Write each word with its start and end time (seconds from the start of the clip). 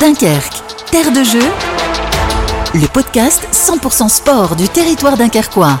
Dunkerque, 0.00 0.62
terre 0.92 1.10
de 1.10 1.24
jeu, 1.24 1.42
le 2.74 2.86
podcast 2.86 3.42
100% 3.52 4.08
sport 4.08 4.54
du 4.54 4.68
territoire 4.68 5.16
dunkerquois. 5.16 5.80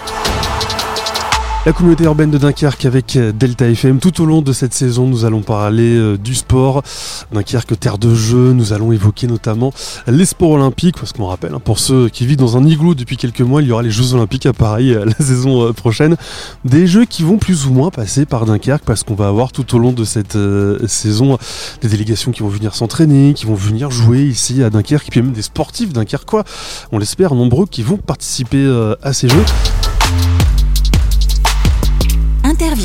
La 1.68 1.74
communauté 1.74 2.04
urbaine 2.04 2.30
de 2.30 2.38
Dunkerque 2.38 2.86
avec 2.86 3.14
euh, 3.16 3.30
Delta 3.30 3.68
FM. 3.68 3.98
Tout 3.98 4.22
au 4.22 4.24
long 4.24 4.40
de 4.40 4.54
cette 4.54 4.72
saison, 4.72 5.06
nous 5.06 5.26
allons 5.26 5.42
parler 5.42 5.98
euh, 5.98 6.16
du 6.16 6.34
sport. 6.34 6.82
Dunkerque, 7.30 7.78
terre 7.78 7.98
de 7.98 8.14
jeu. 8.14 8.54
Nous 8.54 8.72
allons 8.72 8.90
évoquer 8.90 9.26
notamment 9.26 9.74
les 10.06 10.24
sports 10.24 10.52
olympiques. 10.52 10.96
Parce 10.96 11.12
qu'on 11.12 11.26
rappelle, 11.26 11.52
hein, 11.52 11.60
pour 11.62 11.78
ceux 11.78 12.08
qui 12.08 12.24
vivent 12.24 12.38
dans 12.38 12.56
un 12.56 12.64
igloo 12.64 12.94
depuis 12.94 13.18
quelques 13.18 13.42
mois, 13.42 13.60
il 13.60 13.68
y 13.68 13.72
aura 13.72 13.82
les 13.82 13.90
Jeux 13.90 14.14
olympiques 14.14 14.46
à 14.46 14.54
Paris 14.54 14.94
euh, 14.94 15.04
la 15.18 15.22
saison 15.22 15.70
prochaine. 15.74 16.16
Des 16.64 16.86
jeux 16.86 17.04
qui 17.04 17.22
vont 17.22 17.36
plus 17.36 17.66
ou 17.66 17.74
moins 17.74 17.90
passer 17.90 18.24
par 18.24 18.46
Dunkerque 18.46 18.84
parce 18.86 19.02
qu'on 19.02 19.14
va 19.14 19.28
avoir 19.28 19.52
tout 19.52 19.76
au 19.76 19.78
long 19.78 19.92
de 19.92 20.04
cette 20.04 20.38
saison 20.86 21.36
des 21.82 21.88
délégations 21.88 22.32
qui 22.32 22.40
vont 22.40 22.48
venir 22.48 22.74
s'entraîner, 22.74 23.34
qui 23.34 23.44
vont 23.44 23.54
venir 23.54 23.90
jouer 23.90 24.22
ici 24.22 24.62
à 24.62 24.70
Dunkerque. 24.70 25.08
Et 25.08 25.10
puis 25.10 25.20
même 25.20 25.32
des 25.32 25.42
sportifs 25.42 25.92
dunkerquois, 25.92 26.44
on 26.92 26.98
l'espère, 26.98 27.34
nombreux, 27.34 27.66
qui 27.66 27.82
vont 27.82 27.98
participer 27.98 28.66
à 29.02 29.12
ces 29.12 29.28
jeux. 29.28 29.44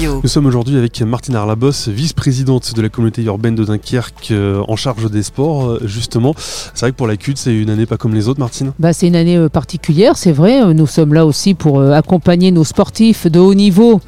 Nous 0.01 0.27
sommes 0.27 0.47
aujourd'hui 0.47 0.75
avec 0.77 0.99
Martine 1.03 1.35
Arlabos, 1.35 1.87
vice-présidente 1.87 2.73
de 2.73 2.81
la 2.81 2.89
communauté 2.89 3.21
urbaine 3.23 3.53
de 3.53 3.63
Dunkerque 3.63 4.31
euh, 4.31 4.63
en 4.67 4.75
charge 4.75 5.11
des 5.11 5.21
sports. 5.21 5.69
Euh, 5.69 5.81
justement, 5.85 6.33
c'est 6.37 6.79
vrai 6.79 6.91
que 6.91 6.97
pour 6.97 7.05
la 7.05 7.15
CUT, 7.15 7.33
c'est 7.35 7.53
une 7.53 7.69
année 7.69 7.85
pas 7.85 7.97
comme 7.97 8.15
les 8.15 8.27
autres, 8.27 8.39
Martine 8.39 8.71
bah, 8.79 8.91
C'est 8.91 9.07
une 9.07 9.15
année 9.15 9.37
euh, 9.37 9.49
particulière, 9.49 10.17
c'est 10.17 10.31
vrai. 10.31 10.73
Nous 10.73 10.87
sommes 10.87 11.13
là 11.13 11.27
aussi 11.27 11.53
pour 11.53 11.79
accompagner 11.81 12.51
nos 12.51 12.63
sportifs 12.63 13.27
de 13.27 13.39
haut 13.39 13.53
niveau 13.53 14.01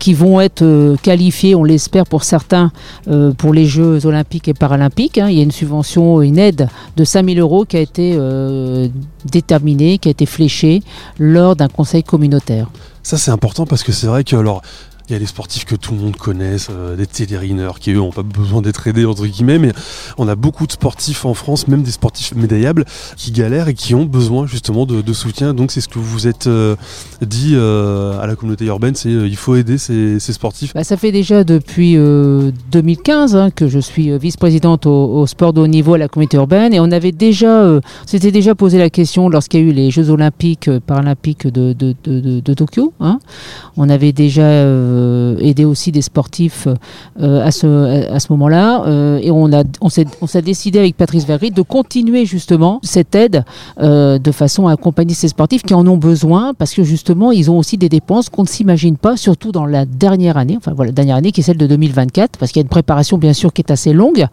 qui 0.00 0.14
vont 0.14 0.40
être 0.40 0.96
qualifiés, 1.02 1.54
on 1.54 1.62
l'espère 1.62 2.06
pour 2.06 2.24
certains, 2.24 2.72
pour 3.36 3.52
les 3.52 3.66
Jeux 3.66 4.06
olympiques 4.06 4.48
et 4.48 4.54
paralympiques. 4.54 5.18
Hein. 5.18 5.28
Il 5.28 5.36
y 5.36 5.40
a 5.40 5.42
une 5.42 5.50
subvention, 5.50 6.22
une 6.22 6.38
aide 6.38 6.68
de 6.96 7.04
5000 7.04 7.38
euros 7.38 7.66
qui 7.66 7.76
a 7.76 7.80
été 7.80 8.18
déterminée, 9.30 9.98
qui 9.98 10.08
a 10.08 10.10
été 10.10 10.24
fléchée 10.24 10.82
lors 11.18 11.54
d'un 11.54 11.68
conseil 11.68 12.02
communautaire. 12.02 12.70
Ça 13.02 13.18
c'est 13.18 13.30
important 13.30 13.66
parce 13.66 13.82
que 13.82 13.92
c'est 13.92 14.06
vrai 14.06 14.24
que 14.24 14.36
alors 14.36 14.62
il 15.10 15.14
y 15.14 15.16
a 15.16 15.18
les 15.18 15.26
sportifs 15.26 15.64
que 15.64 15.74
tout 15.74 15.92
le 15.92 16.00
monde 16.00 16.16
connaît, 16.16 16.56
euh, 16.70 17.04
télérineurs 17.04 17.80
qui 17.80 17.90
eux 17.90 17.96
n'ont 17.96 18.12
pas 18.12 18.22
besoin 18.22 18.62
d'être 18.62 18.86
aidés 18.86 19.04
entre 19.04 19.26
guillemets, 19.26 19.58
mais 19.58 19.72
on 20.18 20.28
a 20.28 20.36
beaucoup 20.36 20.68
de 20.68 20.72
sportifs 20.72 21.24
en 21.24 21.34
France, 21.34 21.66
même 21.66 21.82
des 21.82 21.90
sportifs 21.90 22.34
médaillables, 22.36 22.84
qui 23.16 23.32
galèrent 23.32 23.66
et 23.66 23.74
qui 23.74 23.96
ont 23.96 24.04
besoin 24.04 24.46
justement 24.46 24.86
de, 24.86 25.12
soutien. 25.12 25.52
Donc 25.52 25.72
c'est 25.72 25.80
ce 25.80 25.88
que 25.88 25.98
vous 25.98 26.28
êtes 26.28 26.46
euh, 26.46 26.76
dit 27.20 27.54
euh, 27.54 28.20
à 28.20 28.28
la 28.28 28.36
communauté 28.36 28.66
urbaine, 28.66 28.94
c'est 28.94 29.10
il 29.10 29.36
faut 29.36 29.56
aider 29.56 29.78
ces, 29.78 30.20
sportifs. 30.20 30.74
Bah, 30.74 30.84
ça 30.84 30.96
fait 30.96 31.10
déjà 31.10 31.42
depuis 31.42 31.96
2015 31.96 33.34
hein, 33.34 33.50
que 33.50 33.66
je 33.66 33.80
suis 33.80 34.16
vice-présidente 34.16 34.86
au, 34.86 35.26
sport 35.26 35.52
de 35.52 35.60
haut 35.60 35.66
niveau 35.66 35.94
à 35.94 35.98
la 35.98 36.06
communauté 36.06 36.36
urbaine 36.36 36.72
et 36.72 36.78
on 36.78 36.92
avait 36.92 37.10
déjà, 37.10 37.80
s'était 38.06 38.30
déjà 38.30 38.54
posé 38.54 38.78
la 38.78 38.90
question 38.90 39.28
lorsqu'il 39.28 39.60
y 39.60 39.62
a 39.64 39.66
eu 39.66 39.72
les 39.72 39.90
Jeux 39.90 40.10
olympiques, 40.10 40.70
paralympiques 40.86 41.48
de, 41.48 42.54
Tokyo. 42.54 42.92
Hein. 43.00 43.18
On 43.76 43.88
avait 43.88 44.12
déjà 44.12 44.42
euh, 44.42 44.99
aider 45.40 45.64
aussi 45.64 45.92
des 45.92 46.02
sportifs 46.02 46.68
euh, 47.20 47.44
à 47.44 47.50
ce, 47.50 48.10
à 48.10 48.20
ce 48.20 48.32
moment-là. 48.32 48.84
Euh, 48.86 49.18
et 49.22 49.30
on, 49.30 49.48
s'est, 49.88 50.06
on 50.20 50.40
décidé 50.40 50.78
avec 50.78 50.96
Patrice 50.96 51.26
Vergrit 51.26 51.50
de 51.50 51.62
continuer 51.62 52.24
justement 52.26 52.80
cette 52.82 53.14
aide 53.14 53.44
de 53.80 54.32
façon 54.32 54.68
à 54.68 54.72
accompagner 54.72 55.14
ces 55.14 55.28
sportifs 55.28 55.62
qui 55.62 55.74
en 55.74 55.86
ont 55.86 55.96
besoin 55.96 56.54
parce 56.54 56.72
que 56.72 56.82
justement 56.82 57.32
ils 57.32 57.50
ont 57.50 57.58
aussi 57.58 57.76
des 57.76 57.88
dépenses 57.88 58.28
qu'on 58.28 58.42
ne 58.42 58.48
s'imagine 58.48 58.96
pas, 58.96 59.16
surtout 59.16 59.52
dans 59.52 59.66
la 59.66 59.84
dernière 59.84 60.36
année, 60.36 60.56
enfin 60.56 60.72
voilà, 60.74 60.92
dernière 60.92 61.16
année 61.16 61.32
qui 61.32 61.40
est 61.40 61.44
celle 61.44 61.56
de 61.56 61.66
2024, 61.66 62.38
parce 62.38 62.52
qu'il 62.52 62.60
y 62.60 62.62
a 62.62 62.64
une 62.64 62.68
préparation 62.68 63.18
bien 63.18 63.32
sûr 63.32 63.52
qui 63.52 63.62
est 63.62 63.70
assez 63.70 63.92
longue 63.92 64.26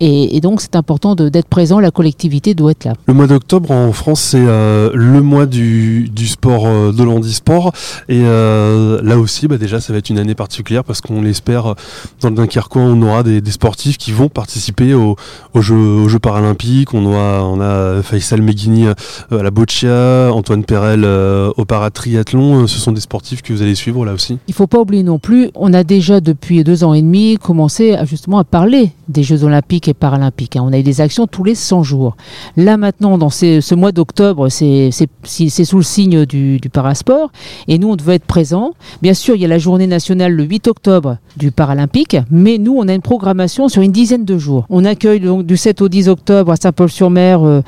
et, 0.00 0.40
donc 0.40 0.60
c'est 0.60 0.76
important 0.76 1.14
d'être 1.14 1.48
présent, 1.48 1.80
la 1.80 1.90
collectivité 1.90 2.54
doit 2.54 2.72
être 2.72 2.84
là. 2.84 2.92
Le 3.06 3.14
mois 3.14 3.26
d'octobre 3.26 3.70
en 3.70 3.92
France 3.92 4.20
c'est 4.20 4.44
le 4.44 5.20
mois 5.20 5.46
du, 5.46 6.08
du 6.10 6.26
sport 6.26 6.92
de 6.92 7.02
l'handisport 7.02 7.72
et 8.08 8.22
là 8.22 9.18
aussi 9.18 9.48
bah, 9.48 9.58
déjà 9.58 9.80
ça 9.80 9.92
va 9.92 9.98
être 9.98 10.10
une 10.10 10.13
une 10.14 10.20
année 10.20 10.34
particulière 10.34 10.84
parce 10.84 11.00
qu'on 11.00 11.22
l'espère 11.22 11.74
dans 12.20 12.30
le 12.30 12.36
Dunkerquois 12.36 12.82
on 12.82 13.02
aura 13.02 13.22
des, 13.22 13.42
sportifs 13.50 13.98
qui 13.98 14.12
vont 14.12 14.28
participer 14.28 14.94
aux, 14.94 15.16
Jeux, 15.56 16.18
paralympiques. 16.20 16.94
On 16.94 17.12
a, 17.12 17.42
on 17.42 17.60
a 17.60 18.02
Faisal 18.02 18.42
Meghini 18.42 18.86
euh, 18.86 18.94
à 19.32 19.42
la 19.42 19.50
boccia 19.50 20.30
Antoine 20.32 20.64
Perel 20.64 21.02
euh, 21.04 21.50
au 21.56 21.64
paratriathlon. 21.64 22.62
Euh, 22.62 22.66
ce 22.66 22.78
sont 22.78 22.92
des 22.92 23.00
sportifs 23.00 23.42
que 23.42 23.52
vous 23.52 23.62
allez 23.62 23.74
suivre 23.74 24.04
là 24.04 24.12
aussi. 24.12 24.38
Il 24.48 24.54
faut 24.54 24.66
pas 24.66 24.78
oublier 24.78 25.02
non 25.02 25.18
plus 25.18 25.50
on 25.54 25.72
a 25.72 25.84
déjà 25.84 26.20
depuis 26.20 26.62
deux 26.64 26.84
ans 26.84 26.94
et 26.94 27.02
demi 27.02 27.38
commencé 27.38 27.96
justement 28.04 28.38
à 28.38 28.44
parler 28.44 28.92
des 29.08 29.22
Jeux 29.22 29.44
olympiques 29.44 29.88
et 29.88 29.94
paralympiques 29.94 30.56
hein. 30.56 30.64
on 30.64 30.72
a 30.72 30.78
eu 30.78 30.82
des 30.82 31.00
actions 31.00 31.26
tous 31.26 31.44
les 31.44 31.54
100 31.54 31.82
jours. 31.82 32.16
Là 32.56 32.76
maintenant 32.76 33.18
dans 33.18 33.30
ce 33.30 33.74
mois 33.74 33.92
d'octobre 33.92 34.48
c'est 34.48 34.90
sous 34.90 35.76
le 35.76 35.82
signe 35.82 36.26
du, 36.26 36.58
du 36.58 36.70
parasport 36.70 37.30
et 37.68 37.78
nous 37.78 37.88
on 37.88 37.96
devait 37.96 38.16
être 38.16 38.26
présents. 38.26 38.74
Bien 39.02 39.14
sûr 39.14 39.34
il 39.34 39.42
y 39.42 39.44
a 39.44 39.48
la 39.48 39.58
journée 39.58 39.86
nationale 39.94 40.32
le 40.32 40.42
8 40.42 40.66
octobre 40.66 41.18
du 41.36 41.52
Paralympique, 41.52 42.16
mais 42.30 42.58
nous, 42.58 42.74
on 42.76 42.88
a 42.88 42.94
une 42.94 43.00
programmation 43.00 43.68
sur 43.68 43.80
une 43.80 43.92
dizaine 43.92 44.24
de 44.24 44.36
jours. 44.38 44.66
On 44.70 44.84
accueille 44.84 45.20
donc 45.20 45.46
du 45.46 45.56
7 45.56 45.82
au 45.82 45.88
10 45.88 46.08
octobre 46.08 46.50
à 46.50 46.56
Saint-Paul-sur-Mer 46.56 47.40
euh, 47.44 47.62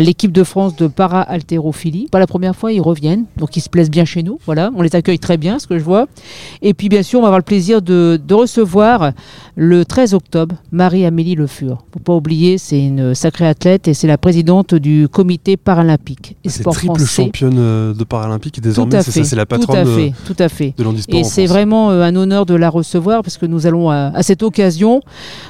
l'équipe 0.00 0.32
de 0.32 0.44
France 0.44 0.76
de 0.76 0.86
para-haltérophilie. 0.86 2.08
Pas 2.10 2.18
la 2.18 2.26
première 2.26 2.56
fois, 2.56 2.72
ils 2.72 2.80
reviennent, 2.80 3.26
donc 3.36 3.56
ils 3.56 3.60
se 3.60 3.68
plaisent 3.68 3.90
bien 3.90 4.06
chez 4.06 4.22
nous. 4.22 4.38
Voilà, 4.46 4.70
on 4.74 4.80
les 4.82 4.96
accueille 4.96 5.18
très 5.18 5.36
bien, 5.36 5.58
ce 5.58 5.66
que 5.66 5.78
je 5.78 5.84
vois. 5.84 6.06
Et 6.62 6.72
puis, 6.72 6.88
bien 6.88 7.02
sûr, 7.02 7.18
on 7.18 7.22
va 7.22 7.28
avoir 7.28 7.40
le 7.40 7.44
plaisir 7.44 7.82
de, 7.82 8.18
recevoir 8.32 9.12
le 9.56 9.84
13 9.84 10.14
octobre 10.14 10.54
Marie-Amélie 10.72 11.34
Le 11.34 11.46
Fur. 11.46 11.84
Faut 11.92 12.00
pas 12.00 12.14
oublier, 12.14 12.56
c'est 12.56 12.82
une 12.82 13.14
sacrée 13.14 13.46
athlète 13.46 13.88
et 13.88 13.94
c'est 13.94 14.06
la 14.06 14.16
présidente 14.16 14.74
du 14.74 15.06
comité 15.08 15.58
paralympique 15.58 16.36
et 16.44 16.48
sport 16.48 16.74
triple 16.74 17.04
championne 17.04 17.58
euh, 17.58 17.94
de 17.94 18.04
paralympique 18.04 18.58
et 18.58 18.60
désormais 18.60 19.02
c'est 19.02 19.36
la 19.36 19.46
patronne 19.46 19.84
tout 19.84 19.90
à 19.90 19.94
fait, 19.94 20.12
tout 20.26 20.36
à 20.38 20.48
fait. 20.48 20.74
de 20.76 20.82
l'handisport 20.82 21.24
c'est 21.24 21.41
vraiment 21.46 21.90
euh, 21.90 22.02
un 22.02 22.16
honneur 22.16 22.46
de 22.46 22.54
la 22.54 22.70
recevoir 22.70 23.22
parce 23.22 23.38
que 23.38 23.46
nous 23.46 23.66
allons 23.66 23.90
à, 23.90 24.22
cette 24.22 24.42
occasion 24.42 25.00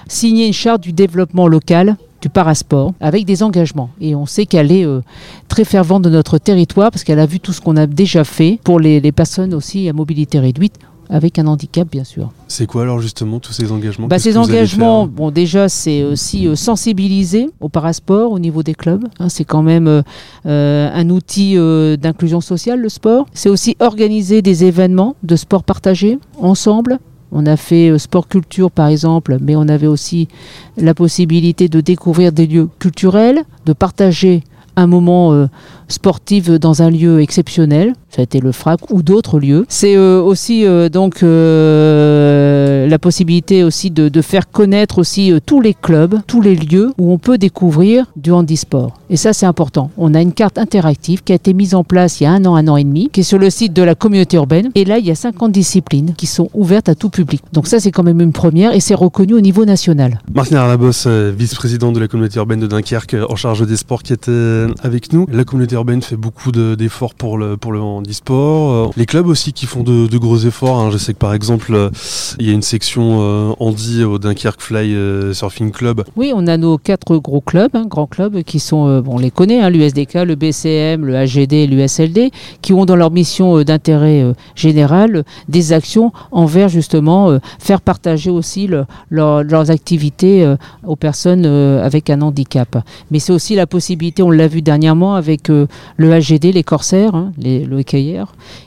signer 0.08 0.46
une 0.46 0.52
charte 0.52 0.82
du 0.82 0.92
développement 0.92 1.46
local 1.46 1.96
du 2.20 2.28
parasport 2.28 2.94
avec 3.00 3.24
des 3.24 3.42
engagements. 3.42 3.90
Et 4.00 4.14
on 4.14 4.26
sait 4.26 4.46
qu'elle 4.46 4.70
est 4.70 4.84
euh, 4.84 5.00
très 5.48 5.64
fervente 5.64 6.02
de 6.02 6.10
notre 6.10 6.38
territoire 6.38 6.90
parce 6.90 7.04
qu'elle 7.04 7.18
a 7.18 7.26
vu 7.26 7.40
tout 7.40 7.52
ce 7.52 7.60
qu'on 7.60 7.76
a 7.76 7.86
déjà 7.86 8.24
fait 8.24 8.58
pour 8.62 8.78
les, 8.78 9.12
personnes 9.12 9.54
aussi 9.54 9.88
à 9.88 9.92
mobilité 9.92 10.38
réduite 10.38 10.78
avec 11.10 11.38
un 11.38 11.46
handicap 11.46 11.88
bien 11.90 12.04
sûr. 12.04 12.30
C'est 12.48 12.66
quoi 12.66 12.82
alors 12.82 13.00
justement 13.00 13.38
tous 13.40 13.52
ces 13.52 13.70
engagements? 13.72 14.08
Bah, 14.08 14.18
Ces 14.18 14.36
engagements, 14.36 15.06
bon 15.06 15.30
déjà 15.30 15.68
c'est 15.68 16.02
aussi 16.04 16.46
euh, 16.46 16.56
sensibiliser 16.56 17.50
au 17.60 17.68
parasport 17.68 18.32
au 18.32 18.38
niveau 18.38 18.62
des 18.62 18.74
clubs. 18.74 19.04
Hein. 19.18 19.28
c'est 19.28 19.44
quand 19.44 19.62
même 19.62 19.86
euh, 19.86 20.02
euh, 20.46 20.90
un 20.92 21.10
outil 21.10 21.56
d'inclusion 21.98 22.40
sociale 22.40 22.80
le 22.80 22.88
sport. 22.88 23.26
C'est 23.34 23.48
aussi 23.48 23.76
organiser 23.80 24.42
des 24.42 24.64
événements 24.64 25.16
de 25.22 25.36
sport 25.36 25.64
partagé 25.64 26.18
ensemble. 26.38 26.98
On 27.30 27.46
a 27.46 27.56
fait 27.56 27.98
sport 27.98 28.28
culture 28.28 28.70
par 28.70 28.88
exemple, 28.88 29.38
mais 29.40 29.56
on 29.56 29.68
avait 29.68 29.86
aussi 29.86 30.28
la 30.76 30.94
possibilité 30.94 31.68
de 31.68 31.80
découvrir 31.80 32.32
des 32.32 32.46
lieux 32.46 32.68
culturels, 32.78 33.42
de 33.64 33.72
partager 33.72 34.44
un 34.76 34.86
moment 34.86 35.46
sportif 35.92 36.50
dans 36.50 36.82
un 36.82 36.90
lieu 36.90 37.20
exceptionnel 37.20 37.94
ça 38.14 38.20
a 38.20 38.24
été 38.24 38.40
le 38.40 38.52
FRAC 38.52 38.90
ou 38.90 39.02
d'autres 39.02 39.40
lieux. 39.40 39.64
C'est 39.70 39.96
euh, 39.96 40.20
aussi 40.20 40.66
euh, 40.66 40.90
donc 40.90 41.22
euh, 41.22 42.86
la 42.86 42.98
possibilité 42.98 43.64
aussi 43.64 43.90
de, 43.90 44.10
faire 44.20 44.50
connaître 44.50 44.98
aussi 44.98 45.32
tous 45.46 45.60
les 45.60 45.74
clubs, 45.74 46.20
tous 46.26 46.42
les 46.42 46.54
lieux 46.54 46.92
où 46.98 47.10
on 47.10 47.18
peut 47.18 47.38
découvrir 47.38 48.04
du 48.16 48.30
handisport. 48.30 48.98
Et 49.08 49.16
ça 49.16 49.32
c'est 49.32 49.46
important. 49.46 49.90
On 49.96 50.14
a 50.14 50.20
une 50.20 50.32
carte 50.32 50.58
interactive 50.58 51.24
qui 51.24 51.32
a 51.32 51.34
été 51.34 51.54
mise 51.54 51.74
en 51.74 51.84
place 51.84 52.20
il 52.20 52.24
y 52.24 52.26
a 52.26 52.32
un 52.32 52.44
an, 52.44 52.54
un 52.54 52.68
an 52.68 52.76
et 52.76 52.84
demi, 52.84 53.08
qui 53.10 53.20
est 53.20 53.24
sur 53.24 53.38
le 53.38 53.48
site 53.48 53.72
de 53.72 53.82
la 53.82 53.94
communauté 53.94 54.36
urbaine. 54.36 54.70
Et 54.74 54.84
là 54.84 54.98
il 54.98 55.06
y 55.06 55.10
a 55.10 55.14
50 55.14 55.50
disciplines 55.50 56.12
qui 56.14 56.26
sont 56.26 56.50
ouvertes 56.52 56.90
à 56.90 56.94
tout 56.94 57.08
public. 57.08 57.42
Donc 57.52 57.66
ça 57.66 57.80
c'est 57.80 57.90
quand 57.90 58.02
même 58.02 58.20
une 58.20 58.32
première 58.32 58.74
et 58.74 58.80
c'est 58.80 58.94
reconnu 58.94 59.32
au 59.32 59.40
niveau 59.40 59.64
national. 59.64 60.20
Martin 60.34 60.56
Arlabos, 60.56 61.08
vice-président 61.34 61.92
de 61.92 61.98
la 61.98 62.08
communauté 62.08 62.38
urbaine 62.38 62.60
de 62.60 62.66
Dunkerque, 62.66 63.16
en 63.28 63.36
charge 63.36 63.66
des 63.66 63.76
sports 63.76 64.02
qui 64.02 64.12
était 64.12 64.66
avec 64.82 65.12
nous. 65.14 65.26
La 65.32 65.44
communauté 65.44 65.74
fait 66.00 66.16
beaucoup 66.16 66.52
d'efforts 66.52 67.14
pour 67.14 67.38
le, 67.38 67.56
pour 67.56 67.72
le 67.72 67.80
sport, 68.12 68.88
euh, 68.88 68.90
Les 68.96 69.06
clubs 69.06 69.26
aussi 69.26 69.52
qui 69.52 69.66
font 69.66 69.82
de, 69.82 70.18
gros 70.18 70.38
efforts. 70.38 70.78
Hein. 70.78 70.90
Je 70.90 70.98
sais 70.98 71.12
que 71.12 71.18
par 71.18 71.34
exemple, 71.34 71.74
euh, 71.74 71.90
il 72.38 72.46
y 72.46 72.50
a 72.50 72.52
une 72.52 72.62
section 72.62 73.18
euh, 73.20 73.52
Andy 73.58 74.04
au 74.04 74.18
Dunkerque 74.18 74.60
Fly 74.60 75.34
Surfing 75.34 75.70
Club. 75.70 76.04
Oui, 76.16 76.32
on 76.34 76.46
a 76.46 76.56
nos 76.56 76.78
quatre 76.78 77.16
gros 77.18 77.40
clubs, 77.40 77.70
hein, 77.74 77.86
grands 77.86 78.06
clubs, 78.06 78.42
qui 78.42 78.60
sont, 78.60 79.00
bon, 79.00 79.14
on 79.14 79.18
les 79.18 79.30
connaît, 79.30 79.60
hein, 79.60 79.70
l'USDK, 79.70 80.14
le 80.14 80.34
BCM, 80.34 81.04
le 81.04 81.16
AGD 81.16 81.52
et 81.52 81.66
l'USLD, 81.66 82.30
qui 82.60 82.72
ont 82.72 82.84
dans 82.84 82.96
leur 82.96 83.10
mission 83.10 83.62
d'intérêt 83.62 84.24
général 84.54 85.24
des 85.48 85.72
actions 85.72 86.12
envers 86.30 86.68
justement 86.68 87.38
faire 87.58 87.80
partager 87.80 88.30
aussi 88.30 88.68
leurs 89.10 89.70
activités 89.70 90.54
aux 90.86 90.96
personnes 90.96 91.46
avec 91.46 92.10
un 92.10 92.20
handicap. 92.20 92.78
Mais 93.10 93.18
c'est 93.18 93.32
aussi 93.32 93.54
la 93.54 93.66
possibilité, 93.66 94.22
on 94.22 94.30
l'a 94.30 94.48
vu 94.48 94.62
dernièrement 94.62 95.14
avec 95.14 95.50
le, 95.96 96.20
HGD, 96.20 96.52
les 96.52 96.62
Corsaires, 96.62 97.14
hein, 97.14 97.32
les, 97.38 97.64
le. 97.64 97.82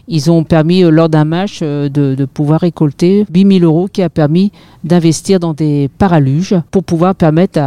Ils 0.07 0.31
ont 0.31 0.44
permis, 0.44 0.83
euh, 0.83 0.89
lors 0.89 1.09
d'un 1.09 1.25
match, 1.25 1.59
euh, 1.62 1.89
de, 1.89 2.25
pouvoir 2.25 2.62
récolter 2.62 3.25
8000 3.33 3.63
euros 3.63 3.88
qui 3.92 4.01
a 4.01 4.09
permis 4.09 4.51
d'investir 4.83 5.39
dans 5.39 5.53
des 5.53 5.89
paraluges 5.97 6.56
pour 6.71 6.83
pouvoir 6.83 7.15
permettre 7.15 7.59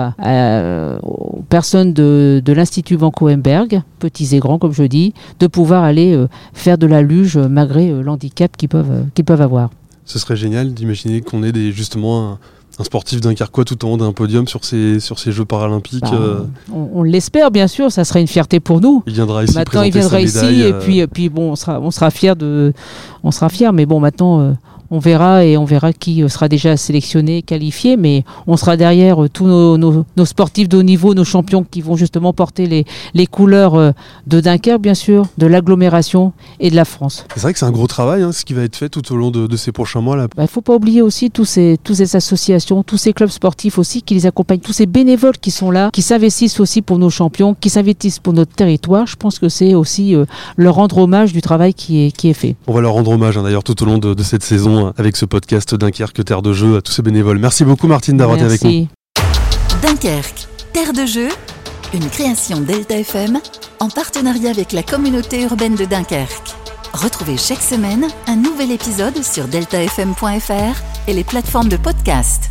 aux 1.02 1.42
personnes 1.48 1.92
de, 1.92 2.42
l'Institut 2.46 2.96
Van 2.96 3.10
Coenberg, 3.10 3.82
petits 3.98 4.36
et 4.36 4.38
grands 4.38 4.58
comme 4.58 4.72
je 4.72 4.84
dis, 4.84 5.14
de 5.40 5.46
pouvoir 5.46 5.84
aller 5.84 6.14
euh, 6.14 6.28
faire 6.52 6.78
de 6.78 6.86
la 6.86 7.02
luge 7.02 7.36
malgré 7.38 7.90
l'handicap 8.02 8.56
qu'ils 8.56 8.69
peuvent, 8.69 9.40
avoir. 9.40 9.70
Ce 10.04 10.19
serait 10.19 10.36
génial 10.36 10.72
d'imaginer 10.72 11.20
qu'on 11.20 11.42
ait 11.42 11.52
des, 11.52 11.72
justement 11.72 12.38
un 12.78 12.84
sportif 12.84 13.20
dunkerquois 13.20 13.64
tout 13.64 13.84
en 13.84 13.92
haut 13.92 13.96
d'un 13.96 14.12
podium 14.12 14.46
sur 14.46 14.64
ces, 14.64 15.00
sur 15.00 15.19
ces 15.19 15.32
Jeux 15.32 15.44
paralympiques. 15.44 16.02
Bah, 16.02 16.10
euh, 16.14 16.44
on 16.72 16.88
on 16.94 17.02
l'espère 17.02 17.50
bien 17.50 17.66
sûr, 17.66 17.90
ça 17.90 18.04
serait 18.04 18.20
une 18.20 18.28
fierté 18.28 18.60
pour 18.60 18.80
nous. 18.80 19.02
il 19.06 19.14
viendra 19.14 19.44
ici 19.44 19.54
maintenant 19.54 19.82
il 19.82 19.92
viendra 19.92 20.20
ici 20.20 20.36
médaille, 20.36 20.60
et 20.62 20.72
euh, 20.72 20.80
puis, 20.80 20.98
et 21.00 21.06
puis 21.06 21.28
bon, 21.28 21.52
on 21.52 21.56
sera, 21.56 21.80
on 21.80 21.90
sera 21.90 22.10
fier 22.10 22.36
de, 22.36 22.72
on 23.25 23.30
sera 23.30 23.48
fier. 23.48 23.72
Mais 23.72 23.86
bon, 23.86 24.00
maintenant, 24.00 24.40
euh, 24.40 24.52
on 24.90 24.99
verra 24.99 25.44
et 25.44 25.56
on 25.56 25.64
verra 25.64 25.93
qui 25.93 26.23
sera 26.29 26.49
déjà 26.49 26.76
sélectionné, 26.76 27.43
qualifié. 27.43 27.96
Mais 27.96 28.25
on 28.46 28.56
sera 28.56 28.76
derrière 28.76 29.23
euh, 29.23 29.29
tous 29.29 29.46
nos, 29.46 29.76
nos- 29.79 30.05
nos 30.17 30.25
sportifs 30.25 30.69
de 30.69 30.79
haut 30.79 30.82
niveau, 30.82 31.14
nos 31.14 31.25
champions 31.25 31.64
qui 31.69 31.81
vont 31.81 31.96
justement 31.96 32.32
porter 32.32 32.67
les, 32.67 32.85
les 33.14 33.26
couleurs 33.26 33.75
euh, 33.75 33.90
de 34.26 34.40
Dunkerque, 34.40 34.81
bien 34.81 34.94
sûr, 34.94 35.26
de 35.38 35.46
l'agglomération 35.46 36.32
et 36.61 36.70
de 36.70 36.76
la 36.76 36.85
France. 36.85 37.25
C'est 37.35 37.40
vrai 37.43 37.52
que 37.52 37.58
c'est 37.58 37.67
un 37.67 37.70
gros 37.70 37.87
travail, 37.87 38.23
hein, 38.23 38.32
ce 38.32 38.44
qui 38.44 38.55
va 38.55 38.62
être 38.62 38.76
fait 38.76 38.88
tout 38.88 39.12
au 39.12 39.17
long 39.17 39.31
de, 39.31 39.46
de 39.46 39.56
ces 39.56 39.73
prochains 39.73 40.00
mois. 40.00 40.17
Il 40.37 40.43
ne 40.43 40.46
faut 40.46 40.61
pas 40.62 40.75
oublier 40.75 41.02
aussi 41.02 41.31
tous 41.31 41.44
ces, 41.44 41.79
toutes 41.82 41.96
ces 41.96 42.17
associations, 42.17 42.82
tous 42.82 42.96
ces 42.96 43.12
clubs 43.12 43.29
sportifs 43.31 43.79
aussi 43.79 44.02
qui 44.02 44.14
les 44.14 44.26
accompagnent, 44.26 44.61
tous 44.61 44.73
ces 44.73 44.87
bénévoles 44.87 45.38
qui 45.38 45.50
sont 45.50 45.70
là, 45.70 45.90
qui 45.93 46.02
s'investissent 46.02 46.61
aussi 46.61 46.82
pour 46.82 46.99
nos 46.99 47.11
champions, 47.11 47.55
qui 47.55 47.69
s'investissent 47.70 48.19
pour 48.19 48.32
notre 48.32 48.55
territoire. 48.55 49.06
Je 49.06 49.17
pense 49.17 49.38
que 49.38 49.49
c'est 49.49 49.75
aussi 49.75 50.14
euh, 50.14 50.25
leur 50.56 50.75
rendre 50.76 50.99
hommage 50.99 51.32
du 51.32 51.43
travail 51.43 51.75
qui 51.75 52.06
est, 52.06 52.11
qui 52.11 52.29
est 52.29 52.35
fait. 52.35 52.56
On 52.67 52.73
va 52.73 52.81
leur 52.81 52.93
rendre 52.93 53.11
hommage 53.11 53.37
hein, 53.37 53.43
d'ailleurs 53.43 53.64
tout 53.64 53.81
au 53.82 53.87
long 53.87 53.99
de, 53.99 54.14
de 54.14 54.23
cette 54.23 54.43
saison 54.43 54.77
avec 54.96 55.16
ce 55.16 55.25
podcast 55.25 55.75
Dunkerque 55.75 56.25
Terre 56.25 56.42
de 56.42 56.52
Jeu 56.52 56.76
à 56.76 56.82
tous 56.82 56.92
ces 56.92 57.02
bénévoles. 57.02 57.38
Merci 57.38 57.64
beaucoup 57.64 57.86
Martine 57.86 58.16
d'avoir 58.16 58.36
été 58.36 58.46
avec 58.46 58.62
nous. 58.62 58.70
Merci. 58.70 58.88
Dunkerque, 59.82 60.48
terre 60.72 60.92
de 60.92 61.06
jeu, 61.06 61.28
une 61.94 62.08
création 62.08 62.60
Delta 62.60 62.98
FM 62.98 63.38
en 63.80 63.88
partenariat 63.88 64.50
avec 64.50 64.72
la 64.72 64.82
communauté 64.82 65.42
urbaine 65.42 65.75
de 65.75 65.84
Dunkerque. 65.84 66.54
Retrouvez 66.92 67.36
chaque 67.36 67.62
semaine 67.62 68.06
un 68.26 68.36
nouvel 68.36 68.72
épisode 68.72 69.22
sur 69.22 69.46
deltafm.fr 69.46 70.82
et 71.06 71.12
les 71.12 71.25
plateformes 71.25 71.69
de 71.69 71.76
podcast. 71.76 72.50